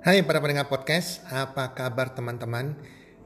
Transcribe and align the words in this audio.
Hai 0.00 0.24
para 0.24 0.40
pendengar 0.40 0.64
podcast, 0.64 1.20
apa 1.28 1.76
kabar 1.76 2.16
teman-teman? 2.16 2.72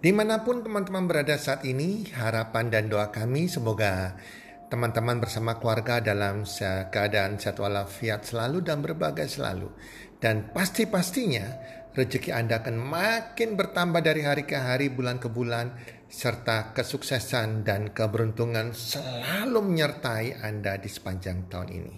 Di 0.02 0.10
mana 0.10 0.42
pun 0.42 0.58
teman-teman 0.58 1.06
berada 1.06 1.38
saat 1.38 1.62
ini, 1.62 2.10
harapan 2.10 2.66
dan 2.66 2.90
doa 2.90 3.14
kami 3.14 3.46
semoga 3.46 4.18
teman-teman 4.66 5.22
bersama 5.22 5.62
keluarga 5.62 6.02
dalam 6.02 6.42
keadaan 6.90 7.38
sehat 7.38 7.62
walafiat 7.62 8.26
selalu 8.26 8.66
dan 8.66 8.82
berbagai 8.82 9.38
selalu. 9.38 9.70
Dan 10.18 10.50
pasti-pastinya 10.50 11.46
rezeki 11.94 12.34
Anda 12.34 12.58
akan 12.58 12.74
makin 12.74 13.54
bertambah 13.54 14.02
dari 14.02 14.26
hari 14.26 14.42
ke 14.42 14.58
hari, 14.58 14.90
bulan 14.90 15.22
ke 15.22 15.30
bulan, 15.30 15.78
serta 16.10 16.74
kesuksesan 16.74 17.62
dan 17.62 17.94
keberuntungan 17.94 18.74
selalu 18.74 19.62
menyertai 19.62 20.42
Anda 20.42 20.74
di 20.82 20.90
sepanjang 20.90 21.46
tahun 21.46 21.70
ini. 21.70 21.96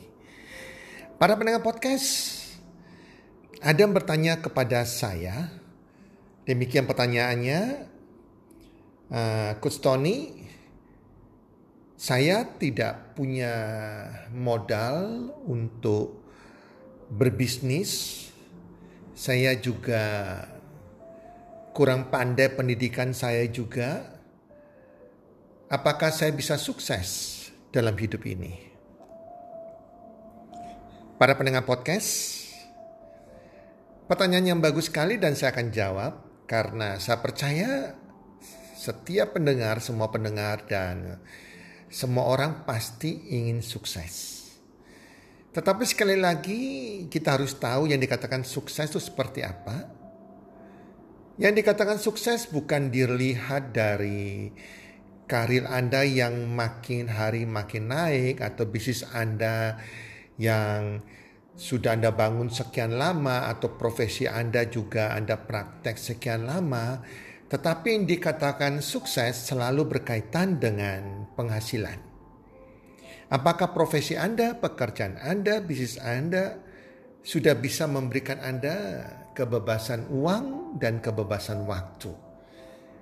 Para 1.16 1.32
pendengar 1.32 1.64
podcast, 1.64 2.35
Adam 3.64 3.96
bertanya 3.96 4.36
kepada 4.36 4.84
saya, 4.84 5.48
demikian 6.44 6.84
pertanyaannya, 6.84 7.88
uh, 9.08 9.52
Coach 9.64 9.80
Tony, 9.80 10.44
saya 11.96 12.44
tidak 12.60 13.16
punya 13.16 13.54
modal 14.28 15.32
untuk 15.48 16.20
berbisnis. 17.08 18.24
Saya 19.16 19.56
juga 19.56 20.44
kurang 21.72 22.12
pandai 22.12 22.52
pendidikan 22.52 23.16
saya 23.16 23.48
juga. 23.48 24.12
Apakah 25.72 26.12
saya 26.12 26.30
bisa 26.30 26.60
sukses 26.60 27.34
dalam 27.72 27.96
hidup 27.96 28.22
ini? 28.28 28.68
Para 31.16 31.32
pendengar 31.32 31.64
podcast, 31.64 32.45
Pertanyaan 34.06 34.54
yang 34.54 34.60
bagus 34.62 34.86
sekali 34.86 35.18
dan 35.18 35.34
saya 35.34 35.50
akan 35.50 35.68
jawab 35.74 36.12
karena 36.46 36.94
saya 37.02 37.18
percaya 37.18 37.98
setiap 38.78 39.34
pendengar, 39.34 39.82
semua 39.82 40.14
pendengar 40.14 40.62
dan 40.70 41.18
semua 41.90 42.30
orang 42.30 42.62
pasti 42.62 43.26
ingin 43.34 43.66
sukses. 43.66 44.46
Tetapi 45.50 45.82
sekali 45.82 46.14
lagi 46.14 46.62
kita 47.10 47.34
harus 47.34 47.58
tahu 47.58 47.90
yang 47.90 47.98
dikatakan 47.98 48.46
sukses 48.46 48.86
itu 48.86 49.02
seperti 49.02 49.42
apa. 49.42 49.90
Yang 51.42 51.66
dikatakan 51.66 51.98
sukses 51.98 52.46
bukan 52.46 52.94
dilihat 52.94 53.74
dari 53.74 54.54
karir 55.26 55.66
Anda 55.66 56.06
yang 56.06 56.46
makin 56.46 57.10
hari 57.10 57.42
makin 57.42 57.90
naik 57.90 58.38
atau 58.38 58.70
bisnis 58.70 59.02
Anda 59.10 59.82
yang 60.38 61.02
sudah 61.56 61.96
Anda 61.96 62.12
bangun 62.12 62.52
sekian 62.52 63.00
lama 63.00 63.48
atau 63.48 63.72
profesi 63.80 64.28
Anda 64.28 64.68
juga 64.68 65.16
Anda 65.16 65.40
praktek 65.40 65.96
sekian 65.96 66.44
lama, 66.44 67.00
tetapi 67.48 67.96
yang 67.96 68.04
dikatakan 68.04 68.84
sukses 68.84 69.48
selalu 69.48 69.96
berkaitan 69.96 70.60
dengan 70.60 71.32
penghasilan. 71.32 71.96
Apakah 73.32 73.72
profesi 73.72 74.14
Anda, 74.14 74.54
pekerjaan 74.54 75.18
Anda, 75.18 75.64
bisnis 75.64 75.98
Anda 75.98 76.60
sudah 77.24 77.58
bisa 77.58 77.88
memberikan 77.90 78.38
Anda 78.38 79.02
kebebasan 79.32 80.12
uang 80.12 80.78
dan 80.78 81.00
kebebasan 81.00 81.64
waktu? 81.66 82.12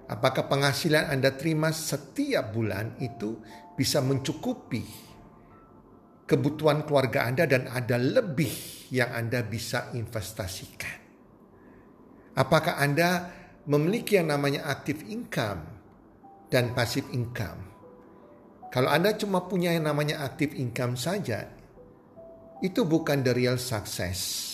Apakah 0.08 0.46
penghasilan 0.46 1.10
Anda 1.10 1.34
terima 1.34 1.74
setiap 1.74 2.54
bulan 2.54 2.96
itu 3.02 3.42
bisa 3.74 3.98
mencukupi 3.98 4.84
kebutuhan 6.24 6.88
keluarga 6.88 7.28
Anda 7.28 7.44
dan 7.44 7.68
ada 7.68 8.00
lebih 8.00 8.52
yang 8.92 9.12
Anda 9.12 9.44
bisa 9.44 9.92
investasikan. 9.92 10.96
Apakah 12.34 12.80
Anda 12.80 13.30
memiliki 13.68 14.18
yang 14.18 14.32
namanya 14.32 14.66
active 14.66 15.04
income 15.06 15.62
dan 16.48 16.72
passive 16.72 17.06
income? 17.14 17.72
Kalau 18.72 18.90
Anda 18.90 19.14
cuma 19.14 19.46
punya 19.46 19.70
yang 19.70 19.86
namanya 19.86 20.26
active 20.26 20.56
income 20.58 20.98
saja, 20.98 21.46
itu 22.58 22.82
bukan 22.82 23.22
the 23.22 23.30
real 23.30 23.60
success. 23.60 24.50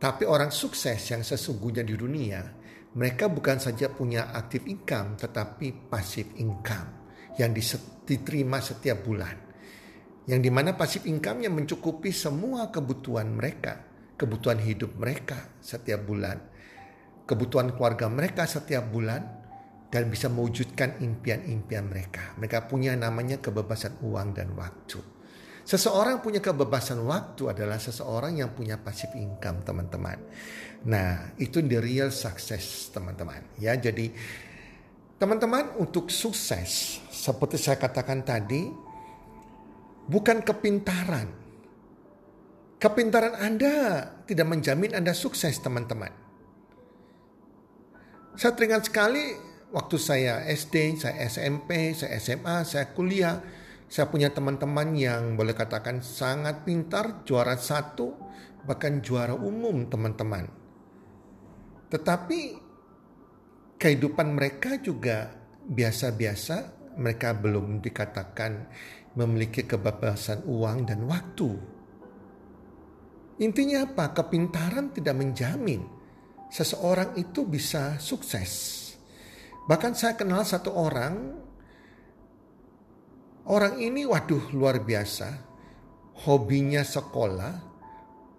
Tapi 0.00 0.24
orang 0.24 0.48
sukses 0.48 0.96
yang 1.12 1.20
sesungguhnya 1.20 1.84
di 1.84 1.92
dunia, 1.92 2.40
mereka 2.96 3.28
bukan 3.28 3.60
saja 3.60 3.92
punya 3.92 4.32
active 4.32 4.64
income, 4.64 5.20
tetapi 5.20 5.92
passive 5.92 6.32
income 6.40 7.04
yang 7.36 7.52
diterima 7.52 8.64
setiap 8.64 9.04
bulan 9.04 9.49
yang 10.30 10.38
di 10.38 10.46
mana 10.46 10.78
pasif 10.78 11.10
income 11.10 11.42
yang 11.42 11.58
mencukupi 11.58 12.14
semua 12.14 12.70
kebutuhan 12.70 13.34
mereka, 13.34 13.82
kebutuhan 14.14 14.62
hidup 14.62 14.94
mereka 14.94 15.58
setiap 15.58 16.06
bulan, 16.06 16.38
kebutuhan 17.26 17.74
keluarga 17.74 18.06
mereka 18.06 18.46
setiap 18.46 18.86
bulan, 18.94 19.26
dan 19.90 20.06
bisa 20.06 20.30
mewujudkan 20.30 21.02
impian-impian 21.02 21.90
mereka. 21.90 22.38
Mereka 22.38 22.70
punya 22.70 22.94
namanya 22.94 23.42
kebebasan 23.42 23.98
uang 24.06 24.38
dan 24.38 24.54
waktu. 24.54 25.02
Seseorang 25.66 26.22
punya 26.22 26.38
kebebasan 26.38 27.02
waktu 27.02 27.50
adalah 27.50 27.82
seseorang 27.82 28.38
yang 28.38 28.54
punya 28.54 28.78
pasif 28.78 29.10
income, 29.18 29.66
teman-teman. 29.66 30.18
Nah, 30.86 31.34
itu 31.42 31.58
the 31.66 31.82
real 31.82 32.14
success, 32.14 32.88
teman-teman. 32.94 33.42
Ya, 33.58 33.74
jadi 33.74 34.14
teman-teman 35.18 35.74
untuk 35.82 36.06
sukses 36.08 37.02
seperti 37.10 37.58
saya 37.58 37.76
katakan 37.82 38.22
tadi, 38.22 38.89
bukan 40.10 40.42
kepintaran. 40.42 41.30
Kepintaran 42.82 43.38
Anda 43.38 43.74
tidak 44.26 44.46
menjamin 44.50 44.98
Anda 44.98 45.14
sukses, 45.14 45.62
teman-teman. 45.62 46.10
Saya 48.34 48.56
teringat 48.56 48.90
sekali 48.90 49.36
waktu 49.70 49.96
saya 50.00 50.42
SD, 50.48 50.98
saya 50.98 51.28
SMP, 51.30 51.94
saya 51.94 52.18
SMA, 52.18 52.66
saya 52.66 52.90
kuliah. 52.90 53.38
Saya 53.90 54.06
punya 54.06 54.30
teman-teman 54.30 54.94
yang 54.94 55.34
boleh 55.34 55.50
katakan 55.50 55.98
sangat 55.98 56.62
pintar, 56.62 57.26
juara 57.26 57.58
satu, 57.58 58.14
bahkan 58.62 59.02
juara 59.02 59.34
umum 59.34 59.90
teman-teman. 59.90 60.46
Tetapi 61.90 62.40
kehidupan 63.82 64.38
mereka 64.38 64.78
juga 64.78 65.34
biasa-biasa, 65.66 66.80
mereka 67.02 67.34
belum 67.34 67.82
dikatakan 67.82 68.70
memiliki 69.14 69.66
kebebasan 69.66 70.46
uang 70.46 70.86
dan 70.86 71.02
waktu. 71.06 71.50
Intinya 73.40 73.88
apa? 73.88 74.12
Kepintaran 74.12 74.92
tidak 74.92 75.16
menjamin 75.16 75.82
seseorang 76.52 77.16
itu 77.16 77.46
bisa 77.46 77.96
sukses. 77.96 78.76
Bahkan 79.64 79.92
saya 79.96 80.18
kenal 80.18 80.44
satu 80.44 80.74
orang, 80.74 81.14
orang 83.48 83.80
ini 83.80 84.04
waduh 84.04 84.52
luar 84.52 84.82
biasa. 84.82 85.48
Hobinya 86.20 86.84
sekolah, 86.84 87.54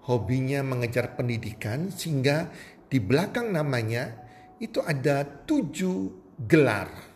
hobinya 0.06 0.62
mengejar 0.62 1.18
pendidikan 1.18 1.90
sehingga 1.90 2.54
di 2.86 3.02
belakang 3.02 3.50
namanya 3.50 4.22
itu 4.62 4.78
ada 4.86 5.26
tujuh 5.26 6.14
gelar 6.46 7.11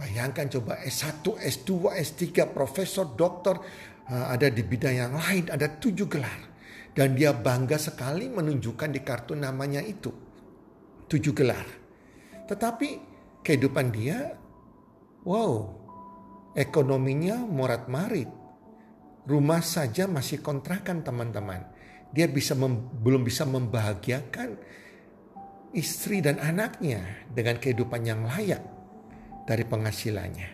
Bayangkan 0.00 0.48
coba 0.48 0.80
S1, 0.80 1.20
S2, 1.36 1.92
S3, 1.92 2.48
profesor, 2.48 3.12
doktor, 3.12 3.60
uh, 4.08 4.32
ada 4.32 4.48
di 4.48 4.64
bidang 4.64 4.96
yang 4.96 5.12
lain, 5.12 5.52
ada 5.52 5.68
tujuh 5.76 6.08
gelar. 6.08 6.48
Dan 6.96 7.12
dia 7.12 7.36
bangga 7.36 7.76
sekali 7.76 8.32
menunjukkan 8.32 8.88
di 8.96 9.00
kartu 9.04 9.36
namanya 9.36 9.84
itu. 9.84 10.08
Tujuh 11.04 11.36
gelar. 11.36 11.68
Tetapi 12.48 12.88
kehidupan 13.44 13.92
dia, 13.92 14.40
wow, 15.28 15.68
ekonominya 16.56 17.36
morat 17.44 17.84
marit. 17.92 18.32
Rumah 19.28 19.60
saja 19.60 20.08
masih 20.08 20.40
kontrakan 20.40 21.04
teman-teman. 21.04 21.60
Dia 22.08 22.24
bisa 22.24 22.56
belum 22.56 23.20
bisa 23.20 23.44
membahagiakan 23.44 24.56
istri 25.76 26.24
dan 26.24 26.40
anaknya 26.40 27.28
dengan 27.30 27.60
kehidupan 27.60 28.02
yang 28.02 28.24
layak 28.26 28.79
dari 29.44 29.64
penghasilannya. 29.64 30.50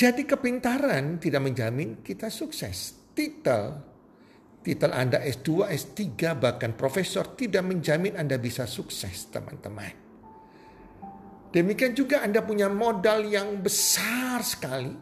Jadi 0.00 0.24
kepintaran 0.24 1.20
tidak 1.20 1.44
menjamin 1.44 2.00
kita 2.00 2.32
sukses. 2.32 2.96
Titel, 3.12 3.76
titel 4.64 4.96
Anda 4.96 5.20
S2, 5.20 5.68
S3, 5.68 6.00
bahkan 6.40 6.72
profesor 6.72 7.36
tidak 7.36 7.68
menjamin 7.68 8.16
Anda 8.16 8.40
bisa 8.40 8.64
sukses 8.64 9.28
teman-teman. 9.28 9.92
Demikian 11.52 11.92
juga 11.92 12.24
Anda 12.24 12.40
punya 12.40 12.72
modal 12.72 13.28
yang 13.28 13.60
besar 13.60 14.40
sekali. 14.40 14.94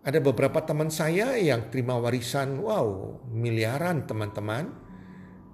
Ada 0.00 0.16
beberapa 0.16 0.64
teman 0.64 0.88
saya 0.88 1.36
yang 1.36 1.68
terima 1.68 2.00
warisan, 2.00 2.56
wow, 2.56 3.20
miliaran 3.28 4.08
teman-teman. 4.08 4.64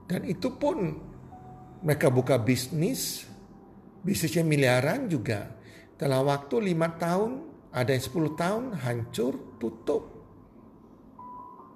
Dan 0.06 0.22
itu 0.22 0.54
pun 0.54 0.94
mereka 1.82 2.14
buka 2.14 2.38
bisnis 2.38 3.26
bisnisnya 4.06 4.46
miliaran 4.46 5.10
juga. 5.10 5.50
Dalam 5.98 6.30
waktu 6.30 6.70
lima 6.70 6.94
tahun, 6.94 7.42
ada 7.74 7.90
yang 7.90 8.04
sepuluh 8.04 8.38
tahun 8.38 8.78
hancur, 8.78 9.58
tutup. 9.58 10.02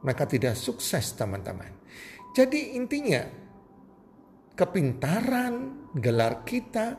Maka 0.06 0.24
tidak 0.30 0.54
sukses 0.54 1.12
teman-teman. 1.18 1.74
Jadi 2.30 2.78
intinya 2.78 3.26
kepintaran, 4.54 5.88
gelar 5.98 6.46
kita, 6.46 6.94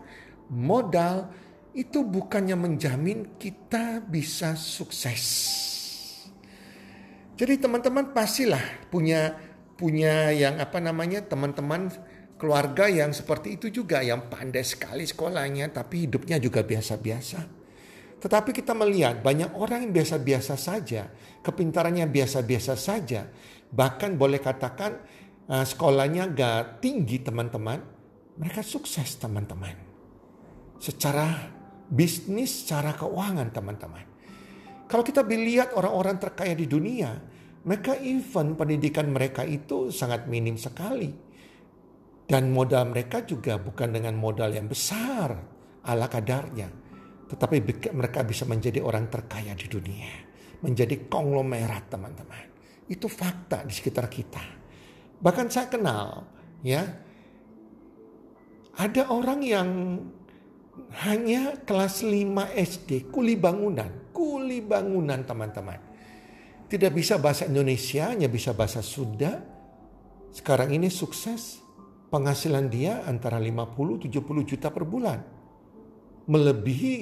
modal 0.51 1.31
itu 1.71 2.03
bukannya 2.03 2.59
menjamin 2.59 3.39
kita 3.39 4.03
bisa 4.03 4.59
sukses. 4.59 5.23
Jadi 7.39 7.57
teman-teman 7.57 8.11
pastilah 8.11 8.85
punya 8.91 9.33
punya 9.79 10.29
yang 10.29 10.61
apa 10.61 10.77
namanya 10.77 11.25
teman-teman 11.25 11.89
keluarga 12.41 12.89
yang 12.89 13.13
seperti 13.13 13.61
itu 13.61 13.69
juga 13.69 14.01
yang 14.01 14.25
pandai 14.25 14.65
sekali 14.65 15.05
sekolahnya 15.05 15.69
tapi 15.69 16.09
hidupnya 16.09 16.41
juga 16.41 16.65
biasa-biasa. 16.65 17.61
Tetapi 18.17 18.49
kita 18.49 18.73
melihat 18.73 19.21
banyak 19.21 19.53
orang 19.53 19.85
yang 19.85 19.93
biasa-biasa 19.93 20.57
saja, 20.57 21.05
kepintarannya 21.45 22.09
biasa-biasa 22.09 22.73
saja, 22.73 23.29
bahkan 23.69 24.17
boleh 24.17 24.41
katakan 24.41 24.97
uh, 25.49 25.61
sekolahnya 25.61 26.33
gak 26.33 26.81
tinggi 26.81 27.21
teman-teman, 27.21 27.81
mereka 28.41 28.65
sukses 28.65 29.21
teman-teman. 29.21 29.77
Secara 30.81 31.49
bisnis, 31.89 32.65
secara 32.65 32.97
keuangan 32.97 33.53
teman-teman. 33.53 34.05
Kalau 34.89 35.05
kita 35.05 35.21
lihat 35.25 35.77
orang-orang 35.77 36.17
terkaya 36.17 36.57
di 36.57 36.65
dunia, 36.65 37.21
mereka 37.65 37.93
even 38.01 38.57
pendidikan 38.57 39.09
mereka 39.13 39.45
itu 39.45 39.93
sangat 39.93 40.25
minim 40.25 40.57
sekali. 40.57 41.30
Dan 42.31 42.55
modal 42.55 42.95
mereka 42.95 43.27
juga 43.27 43.59
bukan 43.59 43.91
dengan 43.91 44.15
modal 44.15 44.55
yang 44.55 44.71
besar 44.71 45.35
ala 45.83 46.07
kadarnya 46.07 46.81
tetapi 47.31 47.63
mereka 47.95 48.27
bisa 48.27 48.43
menjadi 48.43 48.83
orang 48.83 49.07
terkaya 49.07 49.55
di 49.55 49.71
dunia. 49.71 50.11
Menjadi 50.67 51.07
konglomerat 51.07 51.87
teman-teman. 51.87 52.45
Itu 52.91 53.07
fakta 53.07 53.63
di 53.63 53.71
sekitar 53.71 54.11
kita. 54.11 54.43
Bahkan 55.23 55.47
saya 55.47 55.71
kenal 55.71 56.27
ya. 56.59 56.83
Ada 58.75 59.15
orang 59.15 59.39
yang 59.47 59.69
hanya 61.07 61.55
kelas 61.63 62.03
5 62.03 62.51
SD, 62.51 63.07
kuli 63.07 63.39
bangunan. 63.39 64.11
Kuli 64.11 64.59
bangunan 64.59 65.23
teman-teman. 65.23 65.79
Tidak 66.67 66.91
bisa 66.91 67.15
bahasa 67.15 67.47
Indonesia, 67.47 68.11
hanya 68.11 68.27
bisa 68.27 68.51
bahasa 68.51 68.83
Sunda. 68.83 69.39
Sekarang 70.35 70.71
ini 70.71 70.91
sukses. 70.91 71.60
Penghasilan 72.11 72.67
dia 72.67 73.07
antara 73.07 73.39
50-70 73.39 74.11
juta 74.43 74.67
per 74.67 74.83
bulan 74.83 75.41
melebihi 76.27 76.95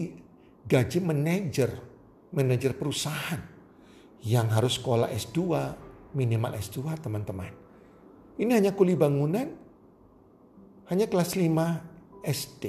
gaji 0.63 0.99
manajer, 1.03 1.71
manajer 2.31 2.71
perusahaan 2.77 3.41
yang 4.23 4.47
harus 4.51 4.79
sekolah 4.79 5.11
S2, 5.11 5.39
minimal 6.15 6.55
S2 6.55 6.97
teman-teman. 7.01 7.51
Ini 8.39 8.51
hanya 8.55 8.71
kuli 8.71 8.95
bangunan, 8.95 9.47
hanya 10.87 11.05
kelas 11.05 11.35
5 11.35 12.23
SD. 12.23 12.63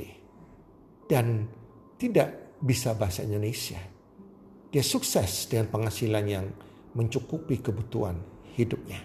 Dan 1.11 1.47
tidak 1.99 2.59
bisa 2.63 2.95
bahasa 2.95 3.27
Indonesia. 3.27 3.79
Dia 4.71 4.85
sukses 4.87 5.51
dengan 5.51 5.67
penghasilan 5.75 6.25
yang 6.29 6.47
mencukupi 6.95 7.59
kebutuhan 7.59 8.15
hidupnya. 8.55 9.03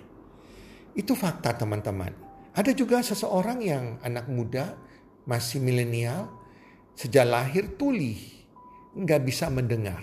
Itu 0.93 1.17
fakta 1.17 1.57
teman-teman. 1.57 2.24
Ada 2.55 2.71
juga 2.71 3.03
seseorang 3.03 3.59
yang 3.59 3.99
anak 3.99 4.31
muda, 4.31 4.79
masih 5.27 5.59
milenial, 5.59 6.31
Sejak 6.95 7.27
lahir 7.27 7.75
tuli, 7.75 8.15
nggak 8.95 9.21
bisa 9.27 9.51
mendengar. 9.51 9.99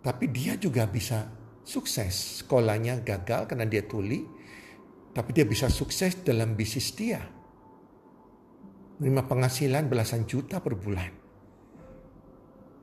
Tapi 0.00 0.32
dia 0.32 0.56
juga 0.56 0.88
bisa 0.88 1.28
sukses. 1.60 2.40
Sekolahnya 2.40 3.04
gagal 3.04 3.44
karena 3.52 3.68
dia 3.68 3.84
tuli, 3.84 4.24
tapi 5.12 5.36
dia 5.36 5.44
bisa 5.44 5.68
sukses 5.68 6.24
dalam 6.24 6.56
bisnis 6.56 6.96
dia. 6.96 7.20
Menerima 8.96 9.28
penghasilan 9.28 9.92
belasan 9.92 10.24
juta 10.24 10.64
per 10.64 10.72
bulan. 10.80 11.12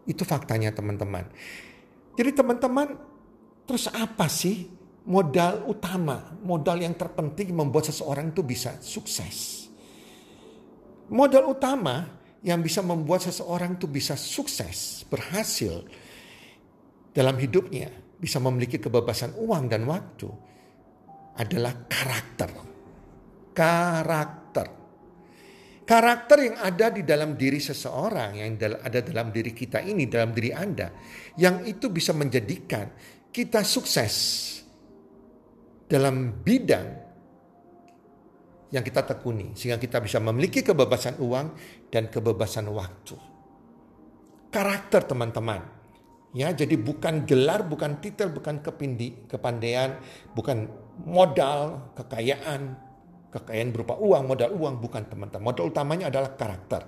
Itu 0.06 0.22
faktanya 0.22 0.70
teman-teman. 0.78 1.26
Jadi 2.14 2.32
teman-teman, 2.38 3.02
terus 3.66 3.90
apa 3.90 4.30
sih 4.30 4.77
modal 5.08 5.64
utama, 5.72 6.36
modal 6.44 6.84
yang 6.84 6.94
terpenting 7.00 7.56
membuat 7.56 7.88
seseorang 7.90 8.36
itu 8.36 8.44
bisa 8.44 8.76
sukses? 8.84 9.66
Modal 11.08 11.48
utama 11.48 12.04
yang 12.44 12.60
bisa 12.60 12.84
membuat 12.84 13.24
seseorang 13.24 13.80
itu 13.80 13.88
bisa 13.88 14.20
sukses, 14.20 15.08
berhasil 15.08 15.88
dalam 17.16 17.40
hidupnya, 17.40 17.88
bisa 18.20 18.38
memiliki 18.44 18.78
kebebasan 18.78 19.34
uang 19.40 19.72
dan 19.72 19.88
waktu 19.88 20.28
adalah 21.40 21.88
karakter. 21.88 22.52
Karakter. 23.56 24.68
Karakter 25.88 26.38
yang 26.44 26.58
ada 26.60 26.92
di 26.92 27.08
dalam 27.08 27.40
diri 27.40 27.64
seseorang, 27.64 28.44
yang 28.44 28.60
ada 28.60 29.00
dalam 29.00 29.32
diri 29.32 29.56
kita 29.56 29.80
ini, 29.80 30.04
dalam 30.12 30.36
diri 30.36 30.52
Anda, 30.52 30.92
yang 31.40 31.64
itu 31.64 31.88
bisa 31.88 32.12
menjadikan 32.12 32.92
kita 33.32 33.64
sukses 33.64 34.14
dalam 35.88 36.44
bidang 36.44 36.88
yang 38.68 38.84
kita 38.84 39.08
tekuni 39.08 39.56
sehingga 39.56 39.80
kita 39.80 40.04
bisa 40.04 40.20
memiliki 40.20 40.60
kebebasan 40.60 41.24
uang 41.24 41.56
dan 41.88 42.12
kebebasan 42.12 42.68
waktu. 42.68 43.16
Karakter 44.52 45.08
teman-teman. 45.08 45.80
Ya, 46.36 46.52
jadi 46.52 46.76
bukan 46.76 47.24
gelar, 47.24 47.64
bukan 47.64 48.04
titel, 48.04 48.30
bukan 48.30 48.60
kepindi, 48.60 49.26
kepandaian, 49.32 49.96
bukan 50.36 50.68
modal, 51.08 51.92
kekayaan, 51.96 52.76
kekayaan 53.32 53.72
berupa 53.72 53.96
uang, 53.96 54.28
modal 54.28 54.52
uang, 54.54 54.84
bukan 54.84 55.08
teman-teman. 55.08 55.44
Modal 55.48 55.72
utamanya 55.72 56.12
adalah 56.12 56.36
karakter. 56.36 56.84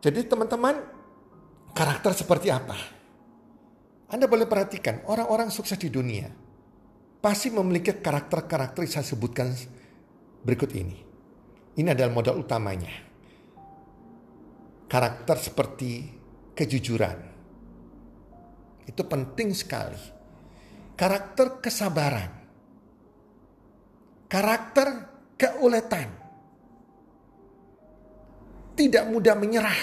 Jadi 0.00 0.24
teman-teman, 0.24 0.74
karakter 1.76 2.16
seperti 2.16 2.48
apa? 2.48 2.76
Anda 4.08 4.24
boleh 4.24 4.48
perhatikan, 4.48 5.04
orang-orang 5.04 5.52
sukses 5.52 5.76
di 5.76 5.92
dunia 5.92 6.43
pasti 7.24 7.48
memiliki 7.48 7.88
karakter-karakter 8.04 8.84
yang 8.84 8.92
saya 9.00 9.08
sebutkan 9.08 9.48
berikut 10.44 10.68
ini. 10.76 11.00
Ini 11.80 11.96
adalah 11.96 12.12
modal 12.12 12.44
utamanya. 12.44 12.92
Karakter 14.84 15.40
seperti 15.40 16.04
kejujuran. 16.52 17.18
Itu 18.84 19.08
penting 19.08 19.56
sekali. 19.56 19.96
Karakter 20.92 21.64
kesabaran. 21.64 22.30
Karakter 24.28 24.88
keuletan. 25.40 26.08
Tidak 28.76 29.04
mudah 29.08 29.32
menyerah. 29.32 29.80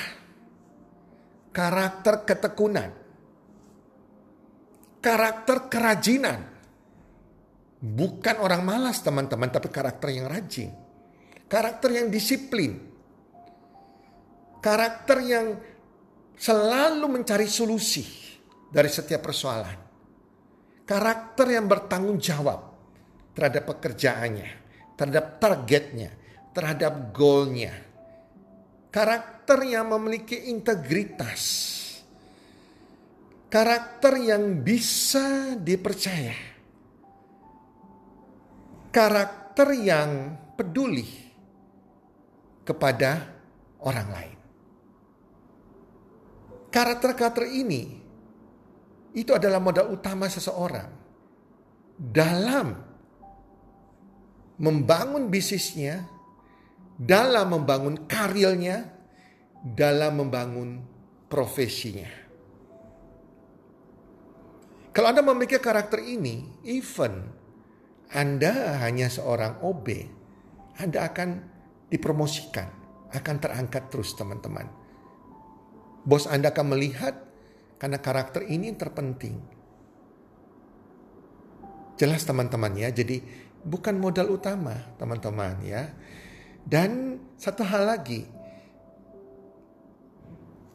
Karakter 1.49 2.21
ketekunan. 2.21 2.91
Karakter 5.01 5.65
kerajinan 5.65 6.51
Bukan 7.81 8.37
orang 8.37 8.61
malas 8.61 9.01
teman-teman, 9.01 9.49
tapi 9.49 9.73
karakter 9.73 10.13
yang 10.13 10.29
rajin. 10.29 10.69
Karakter 11.49 11.89
yang 11.89 12.13
disiplin. 12.13 12.77
Karakter 14.61 15.17
yang 15.25 15.57
selalu 16.37 17.09
mencari 17.09 17.49
solusi 17.49 18.05
dari 18.69 18.85
setiap 18.85 19.25
persoalan. 19.25 19.77
Karakter 20.85 21.49
yang 21.49 21.65
bertanggung 21.65 22.21
jawab 22.21 22.69
terhadap 23.33 23.73
pekerjaannya, 23.73 24.49
terhadap 24.93 25.41
targetnya, 25.41 26.13
terhadap 26.53 27.09
goalnya. 27.09 27.73
Karakter 28.93 29.65
yang 29.65 29.89
memiliki 29.89 30.53
integritas. 30.53 31.73
Karakter 33.49 34.21
yang 34.21 34.61
bisa 34.61 35.57
dipercaya 35.57 36.50
karakter 38.91 39.71
yang 39.73 40.35
peduli 40.59 41.07
kepada 42.67 43.25
orang 43.81 44.09
lain. 44.11 44.37
Karakter-karakter 46.71 47.51
ini 47.51 47.99
itu 49.11 49.31
adalah 49.35 49.59
modal 49.59 49.91
utama 49.91 50.31
seseorang 50.31 50.87
dalam 51.99 52.71
membangun 54.61 55.27
bisnisnya, 55.27 56.07
dalam 56.95 57.59
membangun 57.59 58.07
karirnya, 58.07 58.87
dalam 59.59 60.21
membangun 60.21 60.79
profesinya. 61.27 62.07
Kalau 64.91 65.07
Anda 65.07 65.23
memiliki 65.23 65.55
karakter 65.59 66.03
ini, 66.03 66.61
even 66.67 67.40
anda 68.11 68.75
hanya 68.83 69.07
seorang 69.07 69.63
OB, 69.63 69.87
Anda 70.83 71.07
akan 71.07 71.29
dipromosikan, 71.87 72.67
akan 73.07 73.35
terangkat 73.39 73.87
terus 73.87 74.11
teman-teman. 74.19 74.67
Bos 76.03 76.27
Anda 76.27 76.51
akan 76.51 76.75
melihat 76.75 77.15
karena 77.79 78.03
karakter 78.03 78.43
ini 78.51 78.75
terpenting. 78.75 79.39
Jelas 81.95 82.27
teman-teman 82.27 82.75
ya, 82.75 82.91
jadi 82.91 83.23
bukan 83.63 83.95
modal 83.95 84.35
utama 84.35 84.75
teman-teman 84.99 85.55
ya. 85.63 85.87
Dan 86.67 87.15
satu 87.39 87.63
hal 87.63 87.95
lagi, 87.95 88.27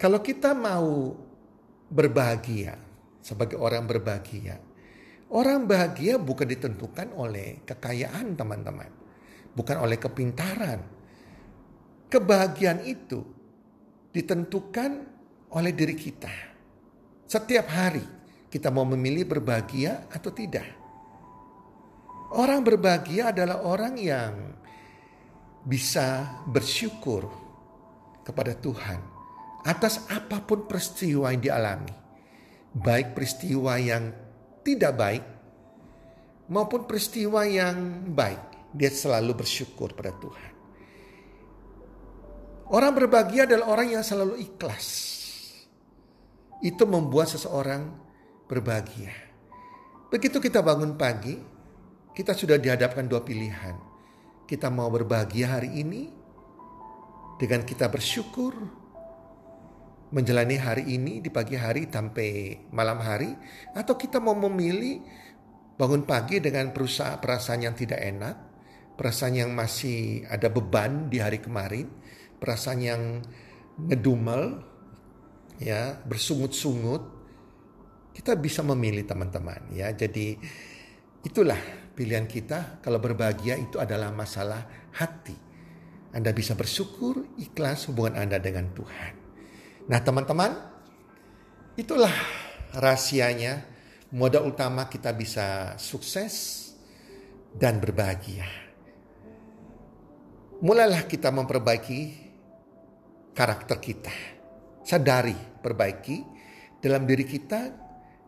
kalau 0.00 0.24
kita 0.24 0.56
mau 0.56 1.12
berbahagia 1.92 2.80
sebagai 3.20 3.60
orang 3.60 3.84
berbahagia, 3.84 4.56
orang 5.30 5.66
bahagia 5.66 6.20
bukan 6.20 6.46
ditentukan 6.46 7.14
oleh 7.16 7.62
kekayaan 7.66 8.38
teman-teman, 8.38 8.90
bukan 9.56 9.76
oleh 9.82 9.98
kepintaran. 9.98 10.80
Kebahagiaan 12.06 12.86
itu 12.86 13.26
ditentukan 14.14 14.90
oleh 15.50 15.72
diri 15.74 15.96
kita. 15.98 16.30
Setiap 17.26 17.66
hari 17.66 18.06
kita 18.46 18.70
mau 18.70 18.86
memilih 18.86 19.26
berbahagia 19.26 20.06
atau 20.08 20.30
tidak. 20.30 20.64
Orang 22.30 22.62
berbahagia 22.62 23.34
adalah 23.34 23.62
orang 23.66 23.94
yang 23.98 24.34
bisa 25.66 26.38
bersyukur 26.46 27.26
kepada 28.22 28.54
Tuhan 28.54 29.02
atas 29.66 30.06
apa 30.06 30.38
pun 30.46 30.70
peristiwa 30.70 31.34
yang 31.34 31.42
dialami. 31.42 31.94
Baik 32.70 33.18
peristiwa 33.18 33.74
yang 33.82 34.14
tidak 34.66 34.92
baik 34.98 35.24
maupun 36.50 36.82
peristiwa 36.90 37.46
yang 37.46 38.10
baik. 38.10 38.74
Dia 38.74 38.90
selalu 38.90 39.46
bersyukur 39.46 39.94
pada 39.94 40.10
Tuhan. 40.18 40.52
Orang 42.74 42.98
berbahagia 42.98 43.46
adalah 43.46 43.70
orang 43.70 43.94
yang 43.94 44.02
selalu 44.02 44.42
ikhlas. 44.42 44.86
Itu 46.58 46.82
membuat 46.90 47.30
seseorang 47.30 47.94
berbahagia. 48.50 49.14
Begitu 50.10 50.42
kita 50.42 50.66
bangun 50.66 50.98
pagi, 50.98 51.38
kita 52.10 52.34
sudah 52.34 52.58
dihadapkan 52.58 53.06
dua 53.06 53.22
pilihan 53.22 53.96
kita 54.46 54.70
mau 54.70 54.86
berbahagia 54.86 55.58
hari 55.58 55.82
ini 55.82 56.06
dengan 57.36 57.66
kita 57.66 57.90
bersyukur 57.90 58.54
menjalani 60.16 60.56
hari 60.56 60.96
ini 60.96 61.20
di 61.20 61.28
pagi 61.28 61.60
hari 61.60 61.92
sampai 61.92 62.56
malam 62.72 62.96
hari 63.04 63.36
atau 63.76 64.00
kita 64.00 64.16
mau 64.16 64.32
memilih 64.32 65.04
bangun 65.76 66.08
pagi 66.08 66.40
dengan 66.40 66.72
perusahaan 66.72 67.20
perasaan 67.20 67.68
yang 67.68 67.76
tidak 67.76 68.00
enak, 68.00 68.36
perasaan 68.96 69.36
yang 69.36 69.52
masih 69.52 70.24
ada 70.32 70.48
beban 70.48 71.12
di 71.12 71.20
hari 71.20 71.44
kemarin, 71.44 71.92
perasaan 72.40 72.80
yang 72.80 73.02
ngedumel 73.76 74.64
ya, 75.60 76.00
bersungut-sungut. 76.00 77.12
Kita 78.16 78.32
bisa 78.40 78.64
memilih 78.64 79.04
teman-teman 79.04 79.68
ya. 79.76 79.92
Jadi 79.92 80.32
itulah 81.20 81.92
pilihan 81.92 82.24
kita 82.24 82.80
kalau 82.80 82.96
berbahagia 82.96 83.60
itu 83.60 83.76
adalah 83.76 84.08
masalah 84.16 84.64
hati. 84.96 85.36
Anda 86.16 86.32
bisa 86.32 86.56
bersyukur, 86.56 87.36
ikhlas 87.36 87.92
hubungan 87.92 88.16
Anda 88.16 88.40
dengan 88.40 88.72
Tuhan. 88.72 89.25
Nah 89.86 90.00
teman-teman, 90.02 90.52
itulah 91.78 92.12
rahasianya, 92.74 93.62
modal 94.14 94.50
utama 94.50 94.90
kita 94.90 95.14
bisa 95.14 95.78
sukses 95.78 96.68
dan 97.54 97.78
berbahagia. 97.78 98.46
Mulailah 100.62 101.04
kita 101.06 101.30
memperbaiki 101.30 102.00
karakter 103.36 103.78
kita. 103.78 104.14
Sadari, 104.82 105.36
perbaiki 105.62 106.22
dalam 106.80 107.04
diri 107.04 107.26
kita, 107.26 107.60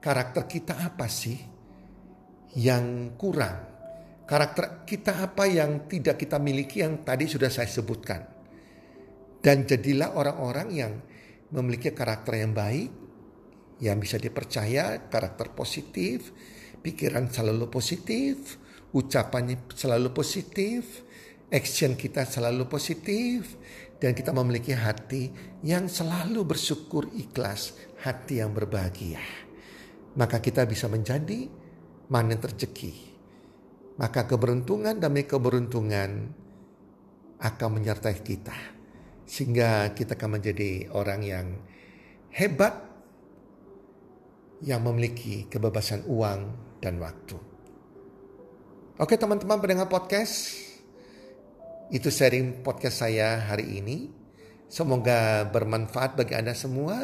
karakter 0.02 0.44
kita 0.44 0.74
apa 0.82 1.06
sih? 1.06 1.58
yang 2.56 3.14
kurang. 3.20 3.68
Karakter 4.28 4.84
kita 4.84 5.24
apa 5.24 5.48
yang 5.48 5.88
tidak 5.88 6.20
kita 6.20 6.36
miliki 6.36 6.84
yang 6.84 7.00
tadi 7.04 7.24
sudah 7.28 7.48
saya 7.48 7.68
sebutkan. 7.68 8.20
Dan 9.40 9.64
jadilah 9.64 10.12
orang-orang 10.16 10.68
yang 10.72 10.92
memiliki 11.52 11.92
karakter 11.96 12.40
yang 12.44 12.52
baik, 12.52 12.90
yang 13.80 13.96
bisa 14.02 14.18
dipercaya, 14.18 15.08
karakter 15.08 15.54
positif, 15.54 16.34
pikiran 16.82 17.30
selalu 17.30 17.70
positif, 17.70 18.58
ucapannya 18.92 19.70
selalu 19.72 20.12
positif, 20.12 21.04
action 21.48 21.94
kita 21.96 22.28
selalu 22.28 22.68
positif, 22.68 23.56
dan 23.98 24.14
kita 24.14 24.30
memiliki 24.30 24.74
hati 24.74 25.30
yang 25.66 25.90
selalu 25.90 26.46
bersyukur 26.46 27.10
ikhlas, 27.18 27.74
hati 28.04 28.38
yang 28.44 28.54
berbahagia. 28.54 29.22
Maka 30.18 30.42
kita 30.42 30.66
bisa 30.66 30.86
menjadi 30.90 31.46
mana 32.10 32.34
rezeki. 32.34 33.18
Maka 33.98 34.30
keberuntungan 34.30 35.02
demi 35.02 35.26
keberuntungan 35.26 36.10
akan 37.38 37.68
menyertai 37.78 38.18
kita. 38.22 38.77
Sehingga 39.28 39.92
kita 39.92 40.16
akan 40.16 40.40
menjadi 40.40 40.88
orang 40.96 41.20
yang 41.20 41.46
hebat 42.32 42.88
yang 44.64 44.82
memiliki 44.82 45.46
kebebasan 45.46 46.08
uang 46.08 46.40
dan 46.80 46.98
waktu. 46.98 47.36
Oke 48.98 49.14
teman-teman 49.14 49.62
pendengar 49.62 49.86
podcast, 49.86 50.58
itu 51.92 52.10
sharing 52.10 52.66
podcast 52.66 53.04
saya 53.06 53.38
hari 53.38 53.78
ini. 53.78 54.10
Semoga 54.66 55.46
bermanfaat 55.46 56.18
bagi 56.18 56.34
Anda 56.34 56.56
semua. 56.56 56.96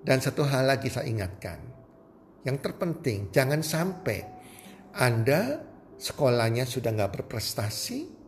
Dan 0.00 0.22
satu 0.22 0.48
hal 0.48 0.64
lagi 0.64 0.88
saya 0.88 1.12
ingatkan, 1.12 1.60
yang 2.48 2.56
terpenting 2.56 3.28
jangan 3.28 3.60
sampai 3.60 4.24
Anda 4.96 5.60
sekolahnya 6.00 6.64
sudah 6.64 6.96
nggak 6.96 7.20
berprestasi 7.20 8.19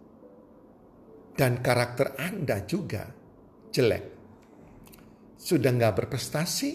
dan 1.33 1.65
karakter 1.65 2.17
Anda 2.21 2.65
juga 2.69 3.09
jelek. 3.73 4.05
Sudah 5.43 5.75
nggak 5.75 6.05
berprestasi, 6.05 6.71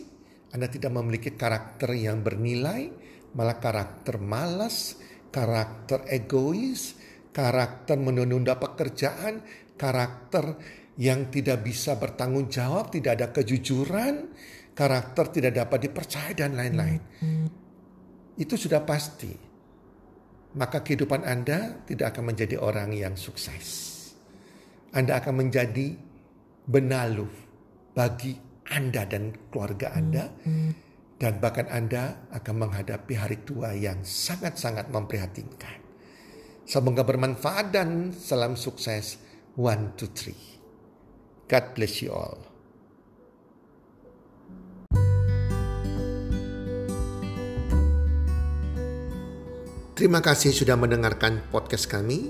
Anda 0.52 0.68
tidak 0.68 0.92
memiliki 0.92 1.38
karakter 1.38 1.96
yang 1.96 2.26
bernilai, 2.26 2.92
malah 3.38 3.62
karakter 3.62 4.20
malas, 4.20 4.98
karakter 5.32 6.04
egois, 6.10 6.98
karakter 7.32 7.96
menunda 7.96 8.58
pekerjaan, 8.58 9.46
karakter 9.78 10.58
yang 10.98 11.30
tidak 11.30 11.62
bisa 11.62 11.96
bertanggung 11.96 12.50
jawab, 12.50 12.90
tidak 12.90 13.22
ada 13.22 13.28
kejujuran, 13.30 14.34
karakter 14.74 15.30
tidak 15.30 15.54
dapat 15.54 15.80
dipercaya 15.88 16.34
dan 16.34 16.58
lain-lain. 16.58 17.02
Itu 18.38 18.58
sudah 18.58 18.82
pasti. 18.82 19.34
Maka 20.58 20.82
kehidupan 20.82 21.22
Anda 21.22 21.86
tidak 21.86 22.18
akan 22.18 22.34
menjadi 22.34 22.58
orang 22.58 22.90
yang 22.98 23.14
sukses. 23.14 23.97
Anda 24.96 25.20
akan 25.20 25.48
menjadi 25.48 26.00
benalu 26.67 27.27
bagi 27.91 28.39
Anda 28.72 29.03
dan 29.03 29.36
keluarga 29.51 29.91
Anda. 29.96 30.32
Dan 31.17 31.41
bahkan 31.41 31.65
Anda 31.74 32.29
akan 32.29 32.56
menghadapi 32.62 33.13
hari 33.17 33.41
tua 33.41 33.74
yang 33.74 34.06
sangat-sangat 34.06 34.94
memprihatinkan. 34.94 35.82
Semoga 36.67 37.01
bermanfaat 37.01 37.74
dan 37.74 38.13
salam 38.13 38.53
sukses. 38.53 39.17
One, 39.58 39.98
two, 39.98 40.13
three. 40.13 40.38
God 41.50 41.74
bless 41.74 42.06
you 42.06 42.13
all. 42.13 42.38
Terima 49.98 50.22
kasih 50.22 50.53
sudah 50.53 50.77
mendengarkan 50.77 51.41
podcast 51.50 51.89
kami. 51.89 52.29